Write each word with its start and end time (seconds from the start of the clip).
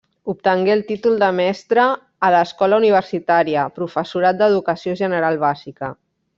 Obtengué 0.31 0.71
el 0.75 0.79
títol 0.87 1.19
de 1.23 1.27
mestre 1.39 1.83
a 2.29 2.31
l'Escola 2.37 2.81
Universitària, 2.83 3.69
Professorat 3.79 4.41
d'Educació 4.43 4.99
General 5.05 5.43
Bàsica. 5.49 5.97